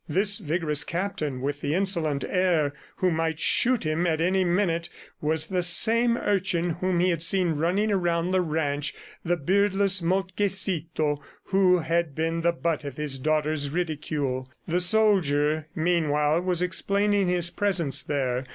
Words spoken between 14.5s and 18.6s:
The soldier, meanwhile, was explaining his presence there.